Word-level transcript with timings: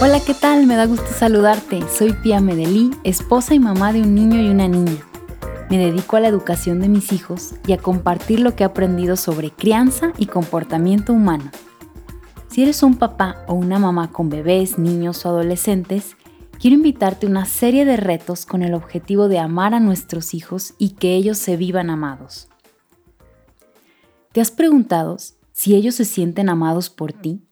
Hola, 0.00 0.20
¿qué 0.24 0.32
tal? 0.32 0.66
Me 0.66 0.76
da 0.76 0.86
gusto 0.86 1.08
saludarte. 1.08 1.82
Soy 1.88 2.12
Pia 2.12 2.40
Medelí, 2.40 2.92
esposa 3.02 3.54
y 3.54 3.58
mamá 3.58 3.92
de 3.92 4.02
un 4.02 4.14
niño 4.14 4.40
y 4.40 4.48
una 4.48 4.68
niña. 4.68 4.96
Me 5.70 5.76
dedico 5.76 6.16
a 6.16 6.20
la 6.20 6.28
educación 6.28 6.80
de 6.80 6.88
mis 6.88 7.12
hijos 7.12 7.56
y 7.66 7.72
a 7.72 7.78
compartir 7.78 8.40
lo 8.40 8.54
que 8.54 8.62
he 8.62 8.66
aprendido 8.66 9.16
sobre 9.16 9.50
crianza 9.50 10.12
y 10.16 10.26
comportamiento 10.26 11.12
humano. 11.12 11.50
Si 12.48 12.62
eres 12.62 12.82
un 12.82 12.96
papá 12.96 13.44
o 13.48 13.54
una 13.54 13.78
mamá 13.78 14.10
con 14.10 14.30
bebés, 14.30 14.78
niños 14.78 15.26
o 15.26 15.28
adolescentes, 15.28 16.16
quiero 16.58 16.76
invitarte 16.76 17.26
a 17.26 17.30
una 17.30 17.44
serie 17.44 17.84
de 17.84 17.96
retos 17.96 18.46
con 18.46 18.62
el 18.62 18.74
objetivo 18.74 19.28
de 19.28 19.40
amar 19.40 19.74
a 19.74 19.80
nuestros 19.80 20.32
hijos 20.32 20.74
y 20.78 20.90
que 20.90 21.16
ellos 21.16 21.38
se 21.38 21.56
vivan 21.56 21.90
amados. 21.90 22.48
¿Te 24.32 24.40
has 24.40 24.50
preguntado 24.50 25.16
si 25.58 25.74
ellos 25.74 25.96
se 25.96 26.04
sienten 26.04 26.48
amados 26.48 26.88
por 26.88 27.12
ti? 27.12 27.42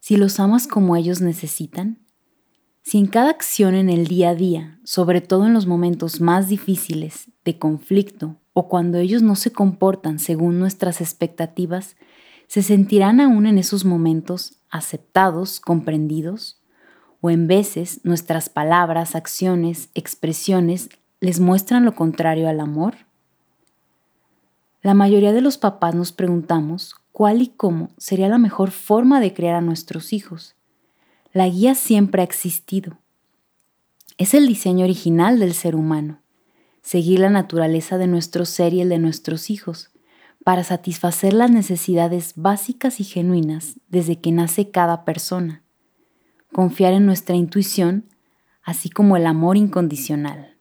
si 0.00 0.16
los 0.16 0.40
amas 0.40 0.66
como 0.66 0.96
ellos 0.96 1.20
necesitan? 1.20 2.00
Si 2.82 2.98
en 2.98 3.06
cada 3.06 3.30
acción 3.30 3.76
en 3.76 3.88
el 3.88 4.08
día 4.08 4.30
a 4.30 4.34
día, 4.34 4.80
sobre 4.82 5.20
todo 5.20 5.46
en 5.46 5.54
los 5.54 5.68
momentos 5.68 6.20
más 6.20 6.48
difíciles, 6.48 7.30
de 7.44 7.56
conflicto 7.56 8.34
o 8.52 8.68
cuando 8.68 8.98
ellos 8.98 9.22
no 9.22 9.36
se 9.36 9.52
comportan 9.52 10.18
según 10.18 10.58
nuestras 10.58 11.00
expectativas, 11.00 11.94
se 12.48 12.62
sentirán 12.62 13.20
aún 13.20 13.46
en 13.46 13.58
esos 13.58 13.84
momentos 13.84 14.60
aceptados, 14.68 15.60
comprendidos? 15.60 16.60
¿O 17.20 17.30
en 17.30 17.46
veces 17.46 18.00
nuestras 18.02 18.48
palabras, 18.48 19.14
acciones, 19.14 19.90
expresiones 19.94 20.88
les 21.20 21.38
muestran 21.38 21.84
lo 21.84 21.94
contrario 21.94 22.48
al 22.48 22.58
amor? 22.58 23.06
La 24.86 24.94
mayoría 24.94 25.32
de 25.32 25.40
los 25.40 25.58
papás 25.58 25.96
nos 25.96 26.12
preguntamos 26.12 26.94
cuál 27.10 27.42
y 27.42 27.48
cómo 27.48 27.90
sería 27.98 28.28
la 28.28 28.38
mejor 28.38 28.70
forma 28.70 29.18
de 29.18 29.34
criar 29.34 29.56
a 29.56 29.60
nuestros 29.60 30.12
hijos. 30.12 30.54
La 31.32 31.48
guía 31.48 31.74
siempre 31.74 32.22
ha 32.22 32.24
existido. 32.24 32.96
Es 34.16 34.32
el 34.32 34.46
diseño 34.46 34.84
original 34.84 35.40
del 35.40 35.54
ser 35.54 35.74
humano, 35.74 36.20
seguir 36.82 37.18
la 37.18 37.30
naturaleza 37.30 37.98
de 37.98 38.06
nuestro 38.06 38.44
ser 38.44 38.74
y 38.74 38.80
el 38.80 38.88
de 38.88 39.00
nuestros 39.00 39.50
hijos, 39.50 39.90
para 40.44 40.62
satisfacer 40.62 41.32
las 41.32 41.50
necesidades 41.50 42.34
básicas 42.36 43.00
y 43.00 43.02
genuinas 43.02 43.80
desde 43.88 44.20
que 44.20 44.30
nace 44.30 44.70
cada 44.70 45.04
persona, 45.04 45.64
confiar 46.52 46.92
en 46.92 47.06
nuestra 47.06 47.34
intuición, 47.34 48.04
así 48.62 48.88
como 48.88 49.16
el 49.16 49.26
amor 49.26 49.56
incondicional. 49.56 50.55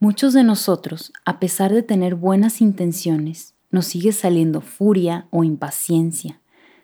Muchos 0.00 0.32
de 0.32 0.44
nosotros, 0.44 1.12
a 1.24 1.40
pesar 1.40 1.72
de 1.72 1.82
tener 1.82 2.14
buenas 2.14 2.60
intenciones, 2.60 3.56
nos 3.72 3.86
sigue 3.86 4.12
saliendo 4.12 4.60
furia 4.60 5.26
o 5.30 5.42
impaciencia, 5.42 6.40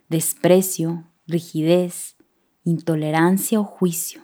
desprecio, 0.09 1.05
rigidez, 1.25 2.17
intolerancia 2.65 3.61
o 3.61 3.65
juicio. 3.65 4.21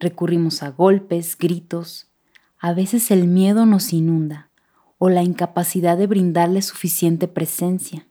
Recurrimos 0.00 0.64
a 0.64 0.70
golpes, 0.70 1.38
gritos, 1.38 2.10
a 2.58 2.72
veces 2.72 3.12
el 3.12 3.28
miedo 3.28 3.66
nos 3.66 3.92
inunda 3.92 4.50
o 4.98 5.08
la 5.08 5.22
incapacidad 5.22 5.96
de 5.96 6.08
brindarle 6.08 6.60
suficiente 6.62 7.28
presencia. 7.28 8.08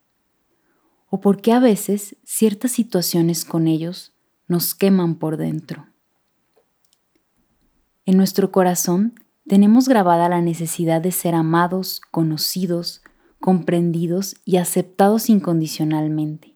O 1.09 1.19
porque 1.19 1.51
a 1.51 1.59
veces 1.59 2.15
ciertas 2.23 2.71
situaciones 2.71 3.43
con 3.43 3.67
ellos 3.67 4.13
nos 4.47 4.73
queman 4.73 5.15
por 5.15 5.35
dentro. 5.35 5.87
En 8.05 8.15
nuestro 8.15 8.53
corazón 8.53 9.15
tenemos 9.51 9.89
grabada 9.89 10.29
la 10.29 10.39
necesidad 10.39 11.01
de 11.01 11.11
ser 11.11 11.35
amados, 11.35 11.99
conocidos, 12.09 13.01
comprendidos 13.41 14.37
y 14.45 14.55
aceptados 14.55 15.29
incondicionalmente. 15.29 16.55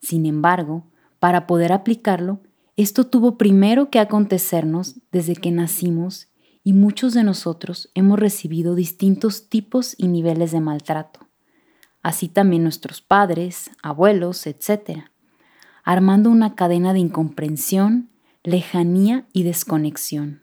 Sin 0.00 0.26
embargo, 0.26 0.86
para 1.18 1.48
poder 1.48 1.72
aplicarlo, 1.72 2.40
esto 2.76 3.08
tuvo 3.08 3.36
primero 3.36 3.90
que 3.90 3.98
acontecernos 3.98 5.00
desde 5.10 5.34
que 5.34 5.50
nacimos 5.50 6.28
y 6.62 6.74
muchos 6.74 7.12
de 7.12 7.24
nosotros 7.24 7.90
hemos 7.96 8.20
recibido 8.20 8.76
distintos 8.76 9.48
tipos 9.48 9.96
y 9.98 10.06
niveles 10.06 10.52
de 10.52 10.60
maltrato, 10.60 11.26
así 12.04 12.28
también 12.28 12.62
nuestros 12.62 13.00
padres, 13.00 13.72
abuelos, 13.82 14.46
etc., 14.46 15.06
armando 15.82 16.30
una 16.30 16.54
cadena 16.54 16.92
de 16.92 17.00
incomprensión, 17.00 18.10
lejanía 18.44 19.26
y 19.32 19.42
desconexión. 19.42 20.41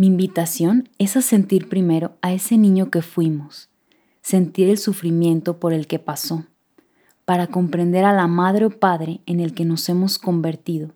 Mi 0.00 0.06
invitación 0.06 0.88
es 0.96 1.18
a 1.18 1.20
sentir 1.20 1.68
primero 1.68 2.16
a 2.22 2.32
ese 2.32 2.56
niño 2.56 2.90
que 2.90 3.02
fuimos, 3.02 3.68
sentir 4.22 4.70
el 4.70 4.78
sufrimiento 4.78 5.60
por 5.60 5.74
el 5.74 5.86
que 5.86 5.98
pasó, 5.98 6.46
para 7.26 7.48
comprender 7.48 8.06
a 8.06 8.14
la 8.14 8.26
madre 8.26 8.64
o 8.64 8.70
padre 8.70 9.20
en 9.26 9.40
el 9.40 9.52
que 9.52 9.66
nos 9.66 9.86
hemos 9.90 10.18
convertido 10.18 10.94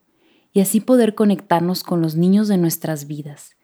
y 0.54 0.60
así 0.60 0.80
poder 0.80 1.14
conectarnos 1.14 1.84
con 1.84 2.00
los 2.00 2.16
niños 2.16 2.48
de 2.48 2.56
nuestras 2.56 3.06
vidas, 3.06 3.56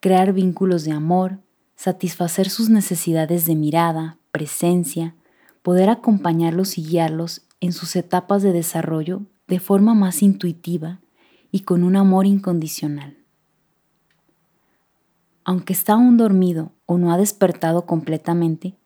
crear 0.00 0.32
vínculos 0.32 0.82
de 0.82 0.90
amor, 0.90 1.38
satisfacer 1.76 2.50
sus 2.50 2.68
necesidades 2.68 3.44
de 3.44 3.54
mirada, 3.54 4.18
presencia, 4.32 5.14
poder 5.62 5.90
acompañarlos 5.90 6.76
y 6.76 6.82
guiarlos 6.82 7.42
en 7.60 7.72
sus 7.72 7.94
etapas 7.94 8.42
de 8.42 8.52
desarrollo 8.52 9.22
de 9.46 9.60
forma 9.60 9.94
más 9.94 10.24
intuitiva 10.24 11.00
y 11.52 11.60
con 11.60 11.84
un 11.84 11.94
amor 11.94 12.26
incondicional 12.26 13.21
aunque 15.44 15.72
está 15.72 15.94
aún 15.94 16.16
dormido 16.16 16.72
o 16.86 16.98
no 16.98 17.12
ha 17.12 17.16
despertado 17.16 17.86
completamente, 17.86 18.76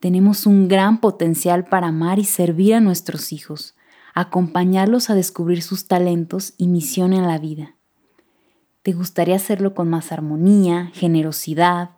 tenemos 0.00 0.46
un 0.46 0.68
gran 0.68 1.00
potencial 1.00 1.64
para 1.64 1.88
amar 1.88 2.18
y 2.18 2.24
servir 2.24 2.74
a 2.74 2.80
nuestros 2.80 3.32
hijos, 3.32 3.74
acompañarlos 4.14 5.10
a 5.10 5.14
descubrir 5.14 5.62
sus 5.62 5.88
talentos 5.88 6.54
y 6.58 6.68
misión 6.68 7.12
en 7.12 7.26
la 7.26 7.38
vida. 7.38 7.74
¿Te 8.82 8.92
gustaría 8.92 9.36
hacerlo 9.36 9.74
con 9.74 9.88
más 9.88 10.12
armonía, 10.12 10.90
generosidad, 10.92 11.92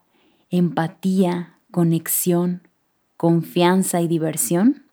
empatía, 0.51 1.59
conexión, 1.71 2.69
confianza 3.17 4.01
y 4.01 4.09
diversión? 4.09 4.85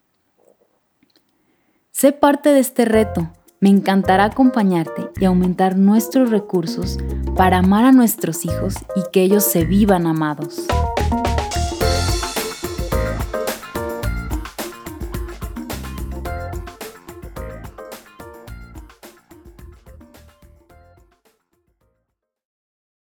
Sé 1.92 2.12
parte 2.12 2.50
de 2.50 2.60
este 2.60 2.86
reto 2.86 3.32
me 3.64 3.70
encantará 3.70 4.26
acompañarte 4.26 5.10
y 5.22 5.24
aumentar 5.24 5.78
nuestros 5.78 6.32
recursos 6.32 6.98
para 7.38 7.60
amar 7.60 7.86
a 7.86 7.94
nuestros 7.94 8.44
hijos 8.44 8.76
y 8.94 9.10
que 9.14 9.22
ellos 9.22 9.46
se 9.46 9.64
vivan 9.64 10.06
amados. 10.06 10.68